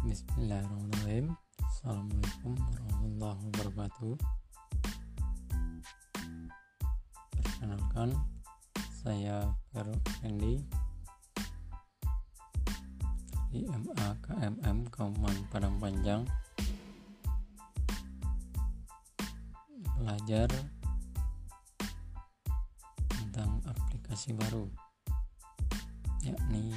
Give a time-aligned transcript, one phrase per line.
[0.00, 1.36] Bismillahirrahmanirrahim.
[1.60, 4.14] Assalamualaikum warahmatullahi wabarakatuh.
[7.36, 8.08] Perkenalkan
[8.96, 9.92] Saya Vero
[10.24, 10.64] Fendi.
[13.52, 16.24] Di MA KMM Kauman Padang Panjang.
[20.00, 20.48] Belajar
[23.04, 24.64] Tentang aplikasi baru
[26.24, 26.72] Yakni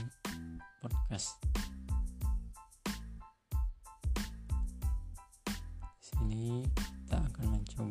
[0.83, 1.39] podcast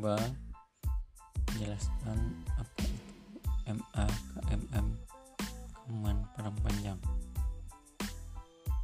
[0.03, 0.35] akan mencoba
[1.47, 2.19] menjelaskan
[2.59, 3.07] apa itu
[3.71, 4.87] MA KMM
[5.71, 6.99] Kauman Padang Panjang.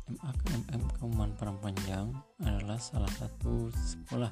[0.07, 4.31] MA KMM Kauman Padang Panjang adalah salah satu sekolah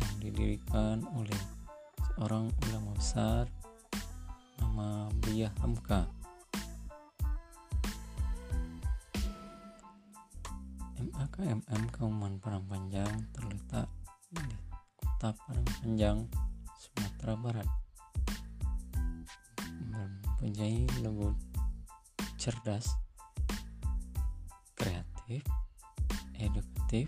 [0.00, 1.40] yang didirikan oleh
[2.00, 3.44] seorang ulama besar
[4.56, 6.08] nama Buya Hamka.
[10.96, 13.92] MAKMM Kauman Padang Panjang terletak
[14.32, 14.71] di
[15.22, 16.18] kota Padang Panjang,
[16.74, 17.68] Sumatera Barat.
[19.86, 21.38] Mempunyai logo
[22.34, 22.90] cerdas,
[24.74, 25.46] kreatif,
[26.42, 27.06] edukatif,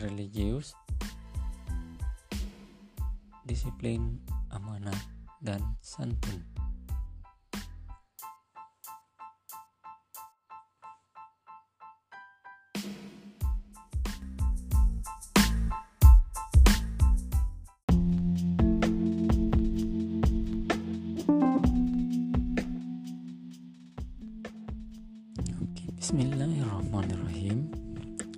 [0.00, 0.72] religius,
[3.44, 4.16] disiplin,
[4.48, 4.96] amanah,
[5.44, 6.40] dan santun.
[26.52, 27.58] Bismillahirrahmanirrahim.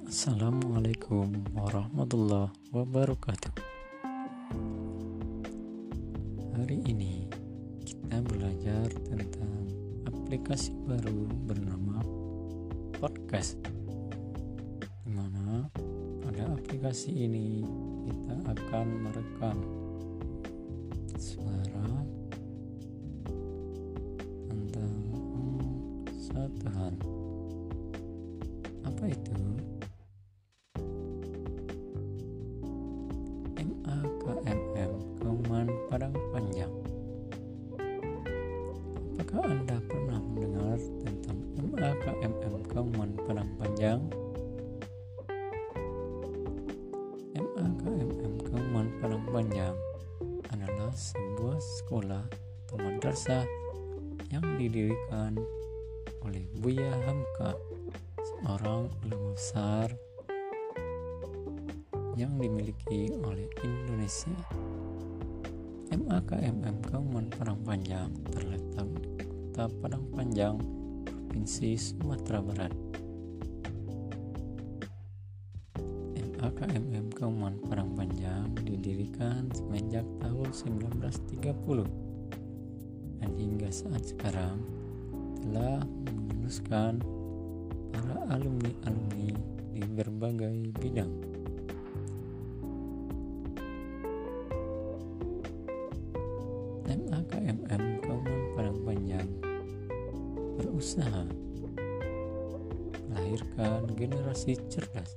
[0.06, 3.50] Assalamualaikum warahmatullahi wabarakatuh.
[6.54, 7.26] Hari ini
[7.82, 9.66] kita belajar tentang
[10.06, 12.06] aplikasi baru bernama
[13.02, 13.58] podcast.
[14.78, 15.66] Di mana
[16.22, 17.66] pada aplikasi ini
[18.06, 19.58] kita akan merekam
[21.18, 21.90] suara
[24.46, 25.02] tentang
[26.14, 27.13] satu hal.
[29.04, 29.36] Apa itu?
[33.60, 36.72] MAKMM Kauman Padang Panjang.
[39.12, 41.36] Apakah Anda pernah mendengar tentang
[41.76, 44.00] MAKMM Kauman Padang Panjang?
[47.36, 49.76] MAKMM Kauman Padang Panjang
[50.48, 53.44] adalah sebuah sekolah atau madrasah
[54.32, 55.36] yang didirikan
[56.24, 57.52] oleh Buya Hamka,
[59.34, 59.90] besar
[62.14, 64.38] yang dimiliki oleh Indonesia.
[65.90, 70.54] MAKMM Kauman Padang Panjang terletak di kota Padang Panjang,
[71.02, 72.70] Provinsi Sumatera Barat.
[76.38, 84.62] MAKMM Kauman Padang Panjang didirikan semenjak tahun 1930 dan hingga saat sekarang
[85.42, 87.02] telah meluluskan
[87.94, 88.93] para alumni-alumni
[89.94, 91.14] berbagai bidang.
[96.84, 99.28] MAKMM Kauman Padang Panjang
[100.58, 101.24] berusaha
[103.06, 105.14] melahirkan generasi cerdas,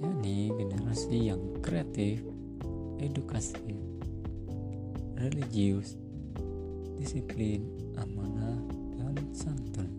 [0.00, 2.24] yakni generasi yang kreatif,
[2.98, 3.76] edukasi,
[5.20, 6.00] religius,
[6.96, 7.68] disiplin,
[8.00, 8.58] amanah,
[8.96, 9.92] dan santun.